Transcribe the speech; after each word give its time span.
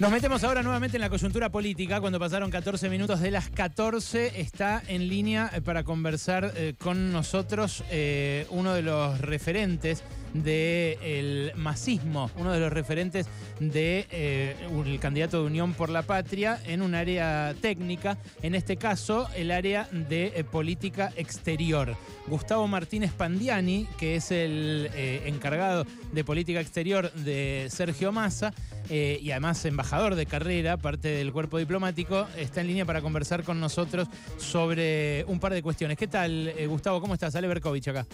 Nos 0.00 0.10
metemos 0.10 0.42
ahora 0.44 0.62
nuevamente 0.62 0.96
en 0.96 1.02
la 1.02 1.10
coyuntura 1.10 1.50
política. 1.50 2.00
Cuando 2.00 2.18
pasaron 2.18 2.50
14 2.50 2.88
minutos 2.88 3.20
de 3.20 3.30
las 3.30 3.50
14, 3.50 4.40
está 4.40 4.82
en 4.88 5.08
línea 5.08 5.50
eh, 5.52 5.60
para 5.60 5.84
conversar 5.84 6.52
eh, 6.56 6.74
con 6.78 7.12
nosotros 7.12 7.84
eh, 7.90 8.46
uno 8.48 8.72
de 8.72 8.80
los 8.80 9.20
referentes 9.20 10.02
del 10.32 11.52
masismo, 11.56 12.30
uno 12.36 12.52
de 12.52 12.60
los 12.60 12.72
referentes 12.72 13.26
del 13.58 15.00
candidato 15.00 15.40
de 15.40 15.46
Unión 15.46 15.74
por 15.74 15.90
la 15.90 16.02
Patria 16.02 16.60
en 16.66 16.82
un 16.82 16.94
área 16.94 17.52
técnica, 17.60 18.16
en 18.40 18.54
este 18.54 18.76
caso 18.76 19.28
el 19.34 19.50
área 19.50 19.88
de 19.90 20.46
política 20.50 21.12
exterior. 21.16 21.96
Gustavo 22.28 22.68
Martínez 22.68 23.12
Pandiani, 23.12 23.88
que 23.98 24.14
es 24.14 24.30
el 24.30 24.88
encargado 25.24 25.84
de 26.12 26.22
política 26.22 26.60
exterior 26.60 27.12
de 27.12 27.66
Sergio 27.68 28.12
Massa 28.12 28.54
y 28.90 29.30
además 29.30 29.64
embajador 29.64 30.14
de 30.14 30.26
carrera, 30.26 30.76
parte 30.76 31.08
del 31.08 31.32
cuerpo 31.32 31.58
diplomático, 31.58 32.26
está 32.36 32.60
en 32.60 32.66
línea 32.66 32.84
para 32.84 33.00
conversar 33.00 33.44
con 33.44 33.60
nosotros 33.60 34.08
sobre 34.36 35.24
un 35.28 35.38
par 35.38 35.52
de 35.52 35.62
cuestiones. 35.62 35.96
¿Qué 35.96 36.08
tal, 36.08 36.48
eh, 36.48 36.66
Gustavo? 36.66 37.00
¿Cómo 37.00 37.14
estás? 37.14 37.34
Ale 37.34 37.48
Berkovich 37.48 37.88
acá. 37.88 38.06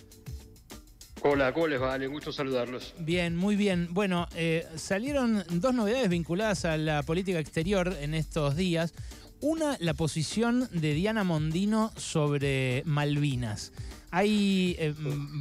Hola, 1.23 1.53
¿cómo 1.53 1.67
les 1.67 1.81
va? 1.81 1.95
Ale? 1.95 2.07
Gusto 2.07 2.31
saludarlos. 2.31 2.95
Bien, 2.99 3.37
muy 3.37 3.57
bien. 3.57 3.89
Bueno, 3.91 4.29
eh, 4.37 4.67
salieron 4.77 5.43
dos 5.51 5.75
novedades 5.75 6.09
vinculadas 6.09 6.65
a 6.65 6.77
la 6.77 7.03
política 7.03 7.39
exterior 7.39 7.97
en 8.01 8.15
estos 8.15 8.55
días. 8.55 8.93
Una, 9.41 9.77
la 9.81 9.95
posición 9.95 10.69
de 10.73 10.95
Diana 10.95 11.25
Mondino 11.25 11.91
sobre 11.97 12.83
Malvinas. 12.87 13.73
Hay 14.11 14.77
eh, 14.79 14.95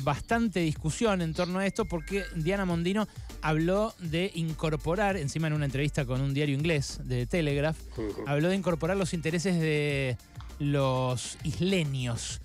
bastante 0.03 0.59
discusión 0.59 1.21
en 1.21 1.33
torno 1.33 1.59
a 1.59 1.65
esto 1.65 1.85
porque 1.85 2.23
Diana 2.35 2.65
Mondino 2.65 3.07
habló 3.41 3.93
de 3.99 4.31
incorporar, 4.35 5.17
encima 5.17 5.47
en 5.47 5.53
una 5.53 5.65
entrevista 5.65 6.05
con 6.05 6.21
un 6.21 6.33
diario 6.33 6.55
inglés 6.55 6.99
de 7.03 7.25
Telegraph, 7.25 7.77
habló 8.25 8.49
de 8.49 8.55
incorporar 8.55 8.97
los 8.97 9.13
intereses 9.13 9.59
de 9.59 10.17
los 10.59 11.37
isleños. 11.43 12.41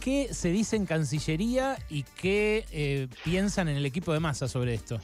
¿Qué 0.00 0.34
se 0.34 0.50
dice 0.50 0.76
en 0.76 0.84
Cancillería 0.84 1.78
y 1.88 2.02
qué 2.02 2.66
eh, 2.72 3.08
piensan 3.24 3.68
en 3.68 3.76
el 3.76 3.86
equipo 3.86 4.12
de 4.12 4.18
masa 4.18 4.48
sobre 4.48 4.74
esto? 4.74 5.00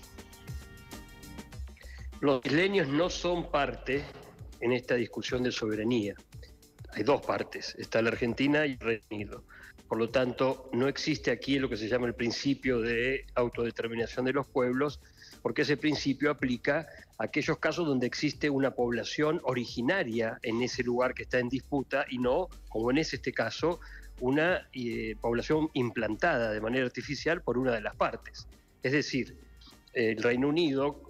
Los 2.20 2.44
isleños 2.44 2.88
no 2.88 3.08
son 3.08 3.48
parte 3.48 4.05
en 4.60 4.72
esta 4.72 4.97
discusión 4.97 5.44
de 5.44 5.53
soberanía. 5.53 6.14
Hay 6.92 7.05
dos 7.05 7.20
partes, 7.25 7.77
está 7.78 8.03
la 8.03 8.08
Argentina 8.08 8.66
y 8.66 8.72
el 8.72 8.80
Reino 8.80 9.05
Unido. 9.10 9.44
Por 9.89 9.98
lo 9.98 10.11
tanto, 10.11 10.69
no 10.72 10.86
existe 10.86 11.31
aquí 11.31 11.58
lo 11.58 11.69
que 11.69 11.78
se 11.78 11.89
llama 11.89 12.06
el 12.06 12.14
principio 12.14 12.81
de 12.81 13.25
autodeterminación 13.34 14.27
de 14.27 14.34
los 14.34 14.47
pueblos, 14.47 15.00
porque 15.41 15.62
ese 15.62 15.78
principio 15.78 16.31
aplica 16.31 16.86
a 17.17 17.25
aquellos 17.25 17.58
casos 17.58 17.86
donde 17.86 18.06
existe 18.06 18.50
una 18.50 18.72
población 18.72 19.41
originaria 19.44 20.39
en 20.42 20.61
ese 20.61 20.83
lugar 20.83 21.14
que 21.14 21.22
está 21.22 21.39
en 21.39 21.48
disputa 21.48 22.05
y 22.11 22.19
no, 22.19 22.48
como 22.69 22.91
en 22.91 22.98
este 22.98 23.33
caso, 23.33 23.81
una 24.20 24.69
eh, 24.75 25.16
población 25.20 25.70
implantada 25.72 26.53
de 26.53 26.61
manera 26.61 26.84
artificial 26.84 27.41
por 27.41 27.56
una 27.56 27.72
de 27.72 27.81
las 27.81 27.97
partes. 27.97 28.47
Es 28.83 28.92
decir, 28.92 29.39
el 29.94 30.22
Reino 30.22 30.48
Unido, 30.48 31.00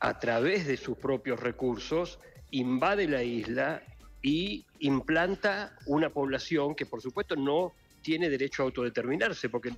a 0.00 0.18
través 0.18 0.66
de 0.66 0.78
sus 0.78 0.96
propios 0.96 1.40
recursos, 1.40 2.18
invade 2.50 3.08
la 3.08 3.22
isla 3.22 3.82
y 4.22 4.64
implanta 4.78 5.76
una 5.86 6.10
población 6.10 6.74
que 6.74 6.86
por 6.86 7.02
supuesto 7.02 7.36
no 7.36 7.72
tiene 8.06 8.30
derecho 8.30 8.62
a 8.62 8.66
autodeterminarse, 8.66 9.48
porque 9.48 9.72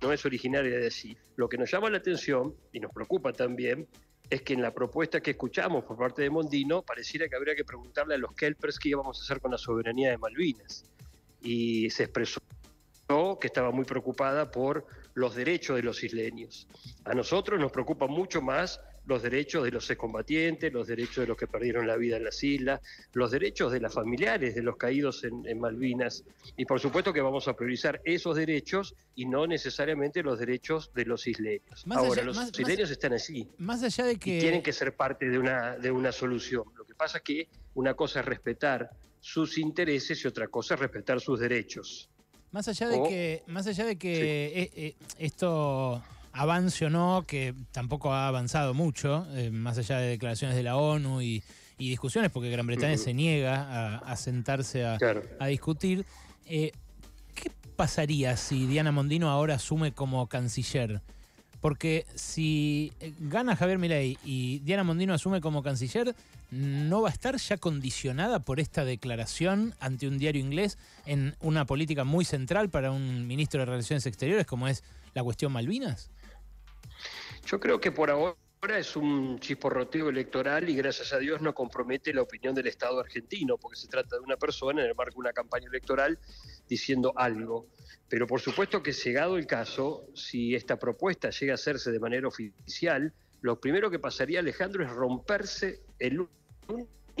no 0.00 0.12
es 0.12 0.24
originaria 0.24 0.78
de 0.78 0.86
allí. 0.86 1.16
Lo 1.34 1.48
que 1.48 1.58
nos 1.58 1.68
llama 1.68 1.90
la 1.90 1.98
atención 1.98 2.54
y 2.72 2.78
nos 2.78 2.92
preocupa 2.92 3.32
también 3.32 3.88
es 4.30 4.42
que 4.42 4.52
en 4.52 4.62
la 4.62 4.72
propuesta 4.72 5.20
que 5.20 5.32
escuchamos 5.32 5.82
por 5.82 5.98
parte 5.98 6.22
de 6.22 6.30
Mondino 6.30 6.82
pareciera 6.82 7.28
que 7.28 7.34
habría 7.34 7.56
que 7.56 7.64
preguntarle 7.64 8.14
a 8.14 8.18
los 8.18 8.36
Kelpers 8.36 8.78
qué 8.78 8.90
íbamos 8.90 9.18
a 9.18 9.22
hacer 9.24 9.40
con 9.40 9.50
la 9.50 9.58
soberanía 9.58 10.10
de 10.10 10.18
Malvinas. 10.18 10.84
Y 11.42 11.90
se 11.90 12.04
expresó 12.04 12.40
que 13.40 13.48
estaba 13.48 13.72
muy 13.72 13.84
preocupada 13.84 14.52
por 14.52 14.86
los 15.14 15.34
derechos 15.34 15.74
de 15.74 15.82
los 15.82 16.04
isleños. 16.04 16.68
A 17.04 17.14
nosotros 17.14 17.58
nos 17.58 17.72
preocupa 17.72 18.06
mucho 18.06 18.40
más 18.40 18.80
los 19.10 19.22
derechos 19.22 19.64
de 19.64 19.72
los 19.72 19.90
excombatientes, 19.90 20.72
los 20.72 20.86
derechos 20.86 21.16
de 21.16 21.26
los 21.26 21.36
que 21.36 21.48
perdieron 21.48 21.84
la 21.86 21.96
vida 21.96 22.16
en 22.16 22.24
las 22.24 22.42
islas, 22.44 22.80
los 23.12 23.32
derechos 23.32 23.72
de 23.72 23.80
las 23.80 23.92
familiares 23.92 24.54
de 24.54 24.62
los 24.62 24.76
caídos 24.76 25.24
en, 25.24 25.58
Malvinas. 25.58 26.22
Y 26.56 26.64
por 26.64 26.78
supuesto 26.78 27.12
que 27.12 27.20
vamos 27.20 27.48
a 27.48 27.54
priorizar 27.54 28.00
esos 28.04 28.36
derechos 28.36 28.94
y 29.16 29.26
no 29.26 29.48
necesariamente 29.48 30.22
los 30.22 30.38
derechos 30.38 30.92
de 30.94 31.04
los 31.06 31.26
isleños. 31.26 31.84
Ahora, 31.90 32.22
los 32.22 32.38
isleños 32.56 32.88
están 32.90 33.12
así. 33.12 33.48
Más 33.58 33.82
allá 33.82 34.04
de 34.04 34.16
que... 34.16 34.38
tienen 34.38 34.62
que 34.62 34.72
ser 34.72 34.94
parte 34.94 35.28
de 35.28 35.38
una, 35.38 35.76
de 35.76 35.90
una 35.90 36.12
solución. 36.12 36.62
Lo 36.78 36.84
que 36.84 36.94
pasa 36.94 37.18
es 37.18 37.24
que 37.24 37.48
una 37.74 37.94
cosa 37.94 38.20
es 38.20 38.26
respetar 38.26 38.90
sus 39.18 39.58
intereses 39.58 40.24
y 40.24 40.28
otra 40.28 40.46
cosa 40.46 40.74
es 40.74 40.80
respetar 40.80 41.20
sus 41.20 41.40
derechos. 41.40 42.08
Más 42.52 42.68
allá 42.68 42.88
de 42.88 43.02
que, 43.02 43.42
más 43.48 43.66
allá 43.66 43.84
de 43.84 43.96
que 43.96 44.46
eh, 44.46 44.70
eh, 44.74 44.94
esto 45.18 46.00
avance 46.32 46.86
o 46.86 46.90
no, 46.90 47.24
que 47.26 47.54
tampoco 47.72 48.12
ha 48.12 48.28
avanzado 48.28 48.74
mucho, 48.74 49.26
eh, 49.32 49.50
más 49.50 49.78
allá 49.78 49.98
de 49.98 50.08
declaraciones 50.08 50.56
de 50.56 50.62
la 50.62 50.76
ONU 50.76 51.22
y, 51.22 51.42
discusiones, 51.78 52.30
porque 52.30 52.50
Gran 52.50 52.66
Bretaña 52.66 52.98
se 52.98 53.14
niega 53.14 53.96
a, 53.96 54.16
sentarse 54.16 54.84
a, 54.84 54.98
discutir. 55.46 56.04
¿Qué 56.44 56.72
pasaría 57.74 58.36
si 58.36 58.66
Diana 58.66 58.92
Mondino 58.92 59.30
ahora 59.30 59.54
asume 59.54 59.92
como 59.92 60.26
canciller? 60.28 61.00
Porque 61.60 62.06
si 62.14 62.92
gana 63.18 63.56
Javier 63.56 63.78
Milei 63.78 64.18
y 64.24 64.60
Diana 64.60 64.84
Mondino 64.84 65.14
asume 65.14 65.40
como 65.40 65.62
canciller, 65.62 66.14
no 66.50 67.02
va 67.02 67.10
a 67.10 67.12
estar 67.12 67.36
ya 67.36 67.58
condicionada 67.58 68.40
por 68.40 68.60
esta 68.60 68.84
declaración 68.84 69.74
ante 69.78 70.08
un 70.08 70.18
diario 70.18 70.40
inglés 70.40 70.78
en 71.06 71.36
una 71.40 71.66
política 71.66 72.04
muy 72.04 72.24
central 72.24 72.70
para 72.70 72.90
un 72.90 73.26
ministro 73.26 73.60
de 73.60 73.66
Relaciones 73.66 74.06
Exteriores 74.06 74.46
como 74.46 74.68
es 74.68 74.82
la 75.14 75.22
cuestión 75.22 75.52
Malvinas? 75.52 76.10
Yo 77.46 77.58
creo 77.58 77.80
que 77.80 77.92
por 77.92 78.10
ahora 78.10 78.36
es 78.78 78.94
un 78.94 79.38
chisporroteo 79.38 80.10
electoral 80.10 80.68
y 80.68 80.76
gracias 80.76 81.12
a 81.12 81.18
Dios 81.18 81.40
no 81.40 81.54
compromete 81.54 82.12
la 82.12 82.22
opinión 82.22 82.54
del 82.54 82.66
Estado 82.66 83.00
argentino, 83.00 83.56
porque 83.56 83.78
se 83.78 83.88
trata 83.88 84.16
de 84.16 84.22
una 84.22 84.36
persona 84.36 84.82
en 84.82 84.88
el 84.88 84.94
marco 84.94 85.14
de 85.14 85.20
una 85.20 85.32
campaña 85.32 85.66
electoral 85.68 86.18
diciendo 86.68 87.12
algo. 87.16 87.68
Pero 88.08 88.26
por 88.26 88.40
supuesto 88.40 88.82
que 88.82 88.92
llegado 88.92 89.38
el 89.38 89.46
caso, 89.46 90.06
si 90.14 90.54
esta 90.54 90.78
propuesta 90.78 91.30
llega 91.30 91.52
a 91.52 91.54
hacerse 91.54 91.90
de 91.90 92.00
manera 92.00 92.28
oficial, 92.28 93.14
lo 93.40 93.58
primero 93.58 93.90
que 93.90 93.98
pasaría, 93.98 94.40
Alejandro, 94.40 94.84
es 94.84 94.90
romperse 94.90 95.80
el 95.98 96.28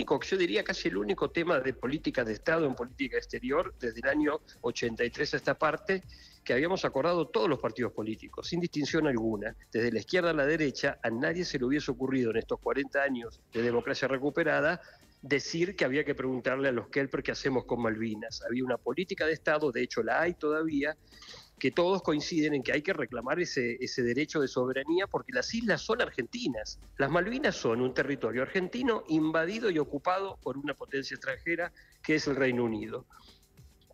único, 0.00 0.18
yo 0.22 0.36
diría 0.38 0.64
casi 0.64 0.88
el 0.88 0.96
único 0.96 1.30
tema 1.30 1.60
de 1.60 1.74
política 1.74 2.24
de 2.24 2.32
Estado 2.32 2.64
en 2.66 2.74
política 2.74 3.18
exterior 3.18 3.74
desde 3.78 4.00
el 4.00 4.08
año 4.08 4.40
83 4.62 5.34
a 5.34 5.36
esta 5.36 5.58
parte, 5.58 6.02
que 6.42 6.54
habíamos 6.54 6.86
acordado 6.86 7.28
todos 7.28 7.50
los 7.50 7.58
partidos 7.58 7.92
políticos, 7.92 8.48
sin 8.48 8.60
distinción 8.60 9.06
alguna, 9.06 9.54
desde 9.70 9.92
la 9.92 9.98
izquierda 9.98 10.30
a 10.30 10.32
la 10.32 10.46
derecha, 10.46 10.98
a 11.02 11.10
nadie 11.10 11.44
se 11.44 11.58
le 11.58 11.66
hubiese 11.66 11.90
ocurrido 11.90 12.30
en 12.30 12.38
estos 12.38 12.58
40 12.60 13.02
años 13.02 13.40
de 13.52 13.60
democracia 13.60 14.08
recuperada 14.08 14.80
decir 15.20 15.76
que 15.76 15.84
había 15.84 16.02
que 16.02 16.14
preguntarle 16.14 16.68
a 16.68 16.72
los 16.72 16.88
Kelper 16.88 17.22
qué 17.22 17.32
hacemos 17.32 17.66
con 17.66 17.82
Malvinas. 17.82 18.42
Había 18.48 18.64
una 18.64 18.78
política 18.78 19.26
de 19.26 19.34
Estado, 19.34 19.70
de 19.70 19.82
hecho 19.82 20.02
la 20.02 20.22
hay 20.22 20.32
todavía, 20.32 20.96
que 21.60 21.70
todos 21.70 22.02
coinciden 22.02 22.54
en 22.54 22.64
que 22.64 22.72
hay 22.72 22.82
que 22.82 22.92
reclamar 22.92 23.38
ese, 23.38 23.76
ese 23.80 24.02
derecho 24.02 24.40
de 24.40 24.48
soberanía 24.48 25.06
porque 25.06 25.32
las 25.32 25.54
islas 25.54 25.82
son 25.82 26.02
argentinas. 26.02 26.80
Las 26.96 27.10
Malvinas 27.10 27.54
son 27.54 27.80
un 27.80 27.94
territorio 27.94 28.42
argentino 28.42 29.04
invadido 29.08 29.70
y 29.70 29.78
ocupado 29.78 30.38
por 30.42 30.58
una 30.58 30.74
potencia 30.74 31.14
extranjera 31.14 31.72
que 32.02 32.16
es 32.16 32.26
el 32.26 32.34
Reino 32.34 32.64
Unido. 32.64 33.06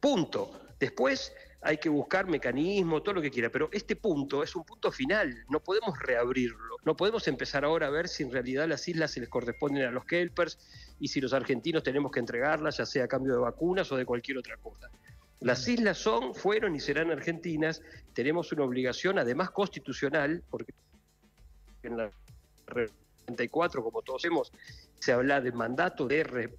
Punto. 0.01 0.63
Después 0.79 1.33
hay 1.63 1.79
que 1.79 1.89
buscar 1.89 2.27
mecanismos, 2.27 3.03
todo 3.03 3.17
lo 3.17 3.23
que 3.23 3.31
quiera, 3.31 3.51
pero 3.51 3.69
este 3.73 3.97
punto 3.97 4.43
es 4.43 4.55
un 4.55 4.63
punto 4.63 4.93
final, 4.93 5.45
no 5.49 5.59
podemos 5.59 5.99
reabrirlo, 5.99 6.77
no 6.85 6.97
podemos 6.97 7.27
empezar 7.27 7.65
ahora 7.65 7.89
a 7.89 7.91
ver 7.91 8.09
si 8.09 8.23
en 8.23 8.31
realidad 8.31 8.69
las 8.69 8.87
islas 8.87 9.11
se 9.11 9.21
les 9.21 9.29
corresponden 9.29 9.85
a 9.85 9.91
los 9.91 10.05
kelpers 10.05 10.59
y 11.01 11.09
si 11.09 11.21
los 11.21 11.33
argentinos 11.33 11.83
tenemos 11.83 12.13
que 12.13 12.21
entregarlas, 12.21 12.77
ya 12.77 12.87
sea 12.87 13.05
a 13.05 13.09
cambio 13.09 13.33
de 13.33 13.41
vacunas 13.41 13.91
o 13.91 13.97
de 13.97 14.05
cualquier 14.05 14.39
otra 14.39 14.57
cosa. 14.59 14.91
Las 15.41 15.69
islas 15.69 15.99
son, 15.99 16.35
fueron 16.35 16.75
y 16.75 16.81
serán 16.81 17.11
argentinas, 17.11 17.83
tenemos 18.15 18.53
una 18.53 18.65
obligación 18.65 19.19
además 19.19 19.51
constitucional, 19.51 20.43
porque 20.51 20.73
en 21.83 21.97
la 21.99 22.11
34, 23.27 23.83
como 23.83 24.03
todos 24.03 24.25
hemos 24.25 24.53
se 24.99 25.13
habla 25.13 25.41
del 25.41 25.53
mandato 25.53 26.07
de 26.07 26.51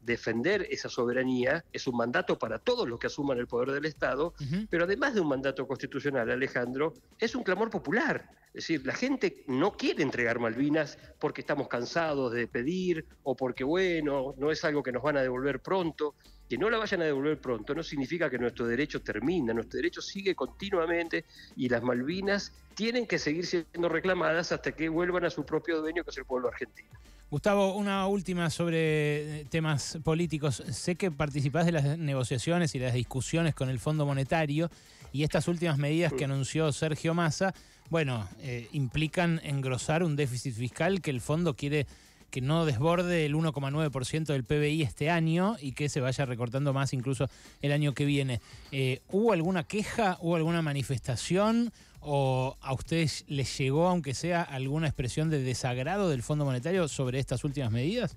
defender 0.00 0.66
esa 0.70 0.88
soberanía, 0.88 1.64
es 1.72 1.86
un 1.86 1.96
mandato 1.96 2.38
para 2.38 2.58
todos 2.58 2.88
los 2.88 2.98
que 2.98 3.06
asuman 3.06 3.38
el 3.38 3.46
poder 3.46 3.70
del 3.70 3.84
Estado, 3.84 4.34
pero 4.68 4.84
además 4.84 5.14
de 5.14 5.20
un 5.20 5.28
mandato 5.28 5.66
constitucional, 5.66 6.28
Alejandro, 6.30 6.94
es 7.18 7.34
un 7.34 7.44
clamor 7.44 7.70
popular. 7.70 8.28
Es 8.48 8.68
decir, 8.68 8.86
la 8.86 8.94
gente 8.94 9.44
no 9.48 9.72
quiere 9.72 10.02
entregar 10.02 10.38
Malvinas 10.38 10.98
porque 11.18 11.40
estamos 11.40 11.68
cansados 11.68 12.32
de 12.32 12.46
pedir 12.46 13.04
o 13.22 13.36
porque, 13.36 13.64
bueno, 13.64 14.34
no 14.36 14.50
es 14.50 14.64
algo 14.64 14.82
que 14.82 14.92
nos 14.92 15.02
van 15.02 15.16
a 15.16 15.22
devolver 15.22 15.60
pronto. 15.60 16.14
Que 16.48 16.58
no 16.58 16.68
la 16.68 16.78
vayan 16.78 17.00
a 17.02 17.04
devolver 17.04 17.40
pronto 17.40 17.74
no 17.74 17.82
significa 17.82 18.28
que 18.28 18.38
nuestro 18.38 18.66
derecho 18.66 19.00
termina, 19.00 19.54
nuestro 19.54 19.78
derecho 19.78 20.02
sigue 20.02 20.34
continuamente 20.34 21.24
y 21.56 21.68
las 21.68 21.82
Malvinas 21.82 22.52
tienen 22.74 23.06
que 23.06 23.18
seguir 23.18 23.46
siendo 23.46 23.88
reclamadas 23.88 24.52
hasta 24.52 24.72
que 24.72 24.88
vuelvan 24.88 25.24
a 25.24 25.30
su 25.30 25.44
propio 25.44 25.80
dueño, 25.80 26.04
que 26.04 26.10
es 26.10 26.18
el 26.18 26.24
pueblo 26.24 26.48
argentino. 26.48 26.90
Gustavo, 27.30 27.74
una 27.74 28.06
última 28.06 28.50
sobre 28.50 29.40
eh, 29.40 29.44
temas 29.50 29.98
políticos. 30.04 30.62
Sé 30.70 30.94
que 30.94 31.10
participás 31.10 31.66
de 31.66 31.72
las 31.72 31.98
negociaciones 31.98 32.74
y 32.74 32.78
las 32.78 32.94
discusiones 32.94 33.54
con 33.54 33.70
el 33.70 33.80
Fondo 33.80 34.06
Monetario 34.06 34.70
y 35.12 35.24
estas 35.24 35.48
últimas 35.48 35.78
medidas 35.78 36.12
que 36.12 36.24
anunció 36.24 36.70
Sergio 36.72 37.14
Massa, 37.14 37.54
bueno, 37.90 38.28
eh, 38.40 38.68
implican 38.72 39.40
engrosar 39.42 40.02
un 40.02 40.16
déficit 40.16 40.54
fiscal 40.54 41.00
que 41.00 41.10
el 41.10 41.20
fondo 41.20 41.54
quiere 41.54 41.86
que 42.34 42.40
no 42.40 42.66
desborde 42.66 43.26
el 43.26 43.36
1,9% 43.36 44.24
del 44.24 44.42
PBI 44.42 44.82
este 44.82 45.08
año 45.08 45.54
y 45.60 45.70
que 45.70 45.88
se 45.88 46.00
vaya 46.00 46.26
recortando 46.26 46.72
más 46.72 46.92
incluso 46.92 47.28
el 47.62 47.70
año 47.70 47.94
que 47.94 48.04
viene. 48.04 48.40
Eh, 48.72 49.02
¿Hubo 49.08 49.32
alguna 49.32 49.62
queja, 49.62 50.18
hubo 50.20 50.34
alguna 50.34 50.60
manifestación 50.60 51.72
o 52.00 52.56
a 52.60 52.74
ustedes 52.74 53.24
les 53.28 53.56
llegó, 53.56 53.86
aunque 53.86 54.14
sea 54.14 54.42
alguna 54.42 54.88
expresión 54.88 55.30
de 55.30 55.44
desagrado 55.44 56.08
del 56.08 56.24
Fondo 56.24 56.44
Monetario 56.44 56.88
sobre 56.88 57.20
estas 57.20 57.44
últimas 57.44 57.70
medidas? 57.70 58.16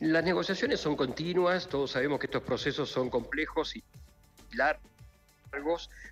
Las 0.00 0.24
negociaciones 0.24 0.80
son 0.80 0.96
continuas, 0.96 1.68
todos 1.68 1.90
sabemos 1.90 2.18
que 2.18 2.28
estos 2.28 2.44
procesos 2.44 2.88
son 2.88 3.10
complejos 3.10 3.76
y 3.76 3.84
largos. 4.56 4.90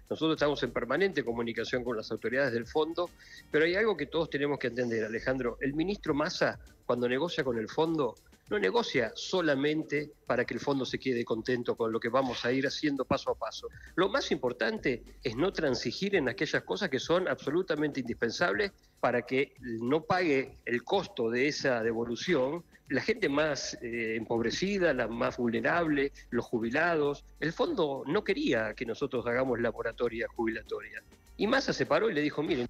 Nosotros 0.09 0.37
estamos 0.37 0.63
en 0.63 0.73
permanente 0.73 1.25
comunicación 1.25 1.85
con 1.85 1.97
las 1.97 2.11
autoridades 2.11 2.53
del 2.53 2.67
fondo, 2.67 3.11
pero 3.51 3.65
hay 3.65 3.75
algo 3.75 3.97
que 3.97 4.07
todos 4.07 4.31
tenemos 4.31 4.59
que 4.59 4.69
entender, 4.69 5.05
Alejandro. 5.05 5.59
El 5.61 5.75
ministro 5.75 6.15
Massa, 6.15 6.59
cuando 6.85 7.09
negocia 7.09 7.45
con 7.45 7.59
el 7.59 7.69
fondo, 7.69 8.15
no 8.49 8.59
negocia 8.59 9.13
solamente 9.15 10.13
para 10.25 10.45
que 10.45 10.55
el 10.55 10.61
fondo 10.61 10.85
se 10.85 10.99
quede 10.99 11.25
contento 11.25 11.77
con 11.77 11.91
lo 11.91 11.99
que 11.99 12.09
vamos 12.09 12.45
a 12.45 12.53
ir 12.53 12.67
haciendo 12.67 13.05
paso 13.05 13.31
a 13.31 13.35
paso. 13.35 13.69
Lo 13.97 14.09
más 14.09 14.31
importante 14.31 15.03
es 15.23 15.37
no 15.37 15.53
transigir 15.53 16.15
en 16.15 16.29
aquellas 16.29 16.63
cosas 16.63 16.89
que 16.89 17.01
son 17.01 17.27
absolutamente 17.27 18.01
indispensables 18.01 18.73
para 19.01 19.23
que 19.23 19.55
no 19.61 20.05
pague 20.05 20.59
el 20.65 20.85
costo 20.85 21.29
de 21.29 21.49
esa 21.49 21.83
devolución 21.83 22.63
la 22.89 23.03
gente 23.03 23.29
más 23.29 23.77
eh, 23.83 24.15
empobrecida, 24.17 24.95
la 24.95 25.09
más 25.09 25.37
vulnerable, 25.37 26.13
los 26.31 26.45
jubilados. 26.45 27.25
El 27.41 27.53
fondo 27.53 28.05
no 28.07 28.23
quería 28.23 28.75
que 28.75 28.87
nosotros 28.87 29.27
hagamos 29.27 29.61
la 29.61 29.73
moratoria 29.73 30.27
jubilatoria. 30.29 31.03
Y 31.37 31.47
Massa 31.47 31.73
se 31.73 31.87
paró 31.87 32.09
y 32.11 32.15
le 32.15 32.23
dijo, 32.23 32.43
miren, 32.43 32.69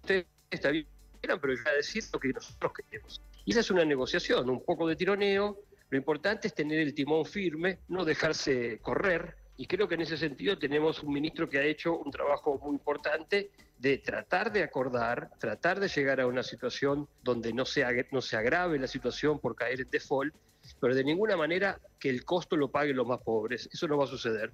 ustedes 0.00 0.26
está 0.50 0.70
bien, 0.70 0.86
pero 1.20 1.54
yo 1.54 1.62
voy 1.62 1.72
a 1.72 1.76
decir 1.76 2.04
lo 2.12 2.18
que 2.18 2.28
nosotros 2.28 2.72
queremos. 2.72 3.20
Y 3.44 3.52
esa 3.52 3.60
es 3.60 3.70
una 3.70 3.84
negociación, 3.84 4.48
un 4.50 4.64
poco 4.64 4.88
de 4.88 4.96
tironeo. 4.96 5.58
Lo 5.90 5.96
importante 5.96 6.48
es 6.48 6.54
tener 6.54 6.80
el 6.80 6.94
timón 6.94 7.24
firme, 7.24 7.78
no 7.88 8.04
dejarse 8.04 8.78
correr. 8.80 9.36
Y 9.56 9.66
creo 9.66 9.88
que 9.88 9.94
en 9.96 10.02
ese 10.02 10.16
sentido 10.16 10.58
tenemos 10.58 11.02
un 11.02 11.12
ministro 11.12 11.48
que 11.48 11.58
ha 11.58 11.64
hecho 11.64 11.96
un 11.96 12.10
trabajo 12.10 12.58
muy 12.62 12.72
importante 12.72 13.50
de 13.78 13.98
tratar 13.98 14.52
de 14.52 14.62
acordar, 14.62 15.30
tratar 15.38 15.78
de 15.80 15.88
llegar 15.88 16.20
a 16.20 16.26
una 16.26 16.42
situación 16.42 17.08
donde 17.22 17.52
no 17.52 17.64
se, 17.64 17.84
no 18.10 18.20
se 18.20 18.36
agrave 18.36 18.78
la 18.78 18.88
situación 18.88 19.38
por 19.38 19.54
caer 19.54 19.80
en 19.80 19.90
default, 19.90 20.34
pero 20.80 20.94
de 20.94 21.04
ninguna 21.04 21.36
manera 21.36 21.80
que 21.98 22.10
el 22.10 22.24
costo 22.24 22.56
lo 22.56 22.70
paguen 22.70 22.96
los 22.96 23.06
más 23.06 23.20
pobres. 23.20 23.68
Eso 23.72 23.86
no 23.86 23.96
va 23.96 24.04
a 24.04 24.08
suceder. 24.08 24.52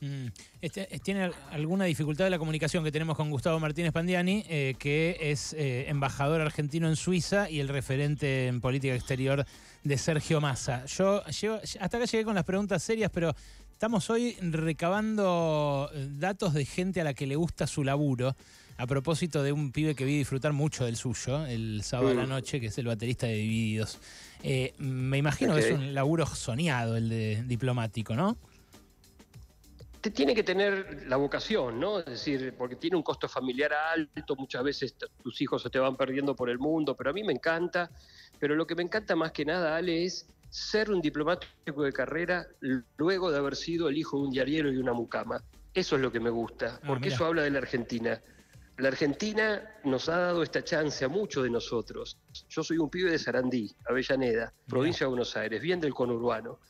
Mm. 0.00 0.26
Este, 0.60 0.86
¿Tiene 1.02 1.30
alguna 1.50 1.84
dificultad 1.84 2.24
de 2.24 2.30
la 2.30 2.38
comunicación 2.38 2.84
que 2.84 2.92
tenemos 2.92 3.16
con 3.16 3.30
Gustavo 3.30 3.60
Martínez 3.60 3.92
Pandiani, 3.92 4.44
eh, 4.48 4.74
que 4.78 5.16
es 5.20 5.52
eh, 5.54 5.88
embajador 5.88 6.40
argentino 6.40 6.88
en 6.88 6.96
Suiza 6.96 7.48
y 7.48 7.60
el 7.60 7.68
referente 7.68 8.48
en 8.48 8.60
política 8.60 8.94
exterior 8.94 9.46
de 9.82 9.98
Sergio 9.98 10.40
Massa? 10.40 10.84
Yo 10.86 11.22
hasta 11.24 11.96
acá 11.96 12.04
llegué 12.04 12.24
con 12.24 12.34
las 12.34 12.44
preguntas 12.44 12.82
serias, 12.82 13.10
pero 13.12 13.34
estamos 13.74 14.08
hoy 14.08 14.36
recabando 14.40 15.90
eh, 15.92 16.06
datos 16.08 16.54
de 16.54 16.64
gente 16.64 17.00
a 17.00 17.04
la 17.04 17.12
que 17.12 17.26
le 17.26 17.34
gusta 17.34 17.66
su 17.66 17.82
laburo. 17.82 18.36
A 18.76 18.86
propósito 18.86 19.42
de 19.42 19.52
un 19.52 19.72
pibe 19.72 19.94
que 19.94 20.04
vi 20.04 20.16
disfrutar 20.18 20.52
mucho 20.52 20.84
del 20.84 20.96
suyo 20.96 21.44
el 21.46 21.82
sábado 21.82 22.10
a 22.10 22.14
la 22.14 22.26
mm. 22.26 22.28
noche, 22.28 22.60
que 22.60 22.66
es 22.68 22.78
el 22.78 22.86
baterista 22.86 23.26
de 23.26 23.34
Divididos. 23.34 23.98
me 24.78 25.18
imagino 25.18 25.54
que 25.54 25.60
es 25.60 25.70
un 25.72 25.94
laburo 25.94 26.26
soñado 26.26 26.96
el 26.96 27.08
de 27.08 27.42
diplomático, 27.46 28.14
¿no? 28.16 28.36
tiene 30.10 30.34
que 30.34 30.42
tener 30.42 31.06
la 31.06 31.16
vocación, 31.16 31.80
¿no? 31.80 32.00
Es 32.00 32.04
decir, 32.04 32.54
porque 32.58 32.76
tiene 32.76 32.96
un 32.96 33.02
costo 33.02 33.26
familiar 33.26 33.72
alto, 33.72 34.36
muchas 34.36 34.62
veces 34.62 34.94
tus 35.22 35.40
hijos 35.40 35.62
se 35.62 35.70
te 35.70 35.78
van 35.78 35.96
perdiendo 35.96 36.36
por 36.36 36.50
el 36.50 36.58
mundo, 36.58 36.94
pero 36.94 37.08
a 37.08 37.12
mí 37.12 37.24
me 37.24 37.32
encanta. 37.32 37.90
Pero 38.38 38.54
lo 38.54 38.66
que 38.66 38.74
me 38.74 38.82
encanta 38.82 39.16
más 39.16 39.32
que 39.32 39.46
nada, 39.46 39.76
Ale, 39.76 40.04
es 40.04 40.26
ser 40.54 40.88
un 40.88 41.00
diplomático 41.00 41.82
de 41.82 41.92
carrera 41.92 42.46
luego 42.96 43.32
de 43.32 43.38
haber 43.38 43.56
sido 43.56 43.88
el 43.88 43.98
hijo 43.98 44.18
de 44.18 44.26
un 44.26 44.30
diariero 44.30 44.70
y 44.70 44.76
una 44.76 44.92
mucama. 44.92 45.42
Eso 45.74 45.96
es 45.96 46.02
lo 46.02 46.12
que 46.12 46.20
me 46.20 46.30
gusta, 46.30 46.78
ah, 46.80 46.86
porque 46.86 47.08
eso 47.08 47.26
habla 47.26 47.42
de 47.42 47.50
la 47.50 47.58
Argentina. 47.58 48.22
La 48.76 48.86
Argentina 48.86 49.80
nos 49.82 50.08
ha 50.08 50.16
dado 50.16 50.44
esta 50.44 50.62
chance 50.62 51.04
a 51.04 51.08
muchos 51.08 51.42
de 51.42 51.50
nosotros. 51.50 52.20
Yo 52.48 52.62
soy 52.62 52.78
un 52.78 52.88
pibe 52.88 53.10
de 53.10 53.18
Sarandí, 53.18 53.74
Avellaneda, 53.84 54.54
provincia 54.68 55.06
de 55.06 55.08
Buenos 55.08 55.36
Aires, 55.36 55.60
bien 55.60 55.80
del 55.80 55.92
conurbano. 55.92 56.60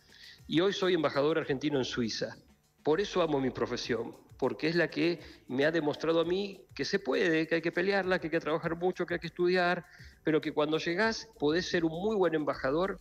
Y 0.46 0.60
hoy 0.60 0.72
soy 0.72 0.94
embajador 0.94 1.36
argentino 1.36 1.76
en 1.76 1.84
Suiza. 1.84 2.38
Por 2.82 3.02
eso 3.02 3.20
amo 3.20 3.38
mi 3.38 3.50
profesión, 3.50 4.16
porque 4.38 4.68
es 4.68 4.76
la 4.76 4.88
que 4.88 5.20
me 5.46 5.66
ha 5.66 5.70
demostrado 5.70 6.20
a 6.20 6.24
mí 6.24 6.64
que 6.74 6.86
se 6.86 7.00
puede, 7.00 7.46
que 7.46 7.56
hay 7.56 7.62
que 7.62 7.72
pelearla, 7.72 8.18
que 8.18 8.28
hay 8.28 8.30
que 8.30 8.40
trabajar 8.40 8.76
mucho, 8.76 9.04
que 9.04 9.14
hay 9.14 9.20
que 9.20 9.26
estudiar, 9.26 9.84
pero 10.22 10.40
que 10.40 10.52
cuando 10.52 10.78
llegás 10.78 11.28
podés 11.38 11.68
ser 11.68 11.84
un 11.84 11.92
muy 11.92 12.16
buen 12.16 12.34
embajador 12.34 12.98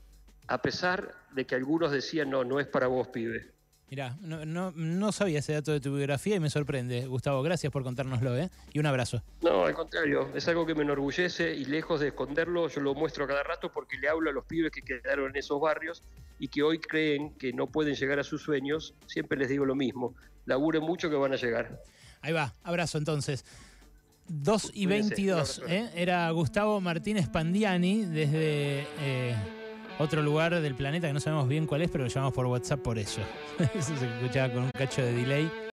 a 0.48 0.62
pesar 0.62 1.16
de 1.31 1.45
que 1.45 1.56
algunos 1.56 1.92
decían, 1.92 2.30
no, 2.30 2.44
no 2.44 2.60
es 2.60 2.68
para 2.68 2.88
vos, 2.88 3.07
pibe. 3.07 3.54
Mirá, 3.90 4.18
no, 4.22 4.72
no, 4.72 5.12
sabía 5.12 5.38
ese 5.38 5.54
dato 5.54 5.72
de 5.72 5.80
tu 5.80 5.95
biografía 5.95 6.36
y 6.36 6.40
me 6.40 6.50
sorprende. 6.50 7.06
Gustavo, 7.06 7.44
gracias 7.44 7.72
por 7.72 7.84
contárnoslo, 7.84 8.36
¿eh? 8.36 8.50
Y 8.72 8.80
un 8.80 8.88
abrazo. 8.88 9.22
No, 9.44 9.66
al 9.66 9.75
contrario, 9.75 10.30
es 10.34 10.48
algo 10.48 10.66
que 10.66 10.74
me 10.74 10.81
enorgullece 10.81 11.54
y 11.54 11.66
lejos 11.66 12.00
de 12.00 12.07
esconderlo, 12.07 12.68
yo 12.69 12.81
lo 12.81 12.95
muestro 12.95 13.25
a 13.25 13.28
cada 13.28 13.44
rato 13.44 13.72
porque 13.72 13.98
le 13.98 14.10
hablo 14.10 14.31
a 14.31 14.34
los 14.34 14.45
pibes 14.45 14.72
que 14.72 14.81
quedaron 14.81 15.30
en 15.30 15.36
esos 15.36 15.62
barrios 15.62 16.01
y 16.40 16.48
que 16.48 16.63
hoy 16.63 16.80
creen 16.80 17.36
que 17.36 17.54
no 17.54 17.68
pueden 17.68 17.94
llegar 17.94 18.18
a 18.18 18.24
sus 18.24 18.42
sueños. 18.42 18.96
Siempre 19.06 19.38
les 19.38 19.50
digo 19.50 19.63
lo 19.63 19.75
mismo, 19.75 20.16
laburen 20.46 20.81
mucho 20.81 21.07
que 21.12 21.16
van 21.16 21.34
a 21.34 21.36
llegar. 21.36 21.84
Ahí 22.22 22.34
va, 22.34 22.51
abrazo 22.63 22.98
entonces. 22.98 23.46
2 24.28 24.72
y 24.74 24.88
22, 24.88 25.62
¿eh? 25.68 25.92
Era 25.94 26.31
Gustavo 26.31 26.81
Martínez 26.81 27.30
Pandiani 27.30 28.06
desde... 28.06 28.88
Eh, 29.00 29.62
otro 30.00 30.22
lugar 30.22 30.60
del 30.60 30.75
planeta 30.75 31.07
que 31.07 31.13
no 31.13 31.19
sabemos 31.19 31.48
bien 31.48 31.66
cuál 31.66 31.81
es, 31.81 31.90
pero 31.90 32.04
lo 32.04 32.10
llamamos 32.10 32.34
por 32.34 32.45
WhatsApp 32.45 32.80
por 32.80 32.98
eso. 32.98 33.22
eso 33.75 33.95
se 33.98 34.06
escuchaba 34.06 34.54
con 34.54 34.63
un 34.63 34.72
cacho 34.72 35.01
de 35.01 35.13
delay. 35.13 35.63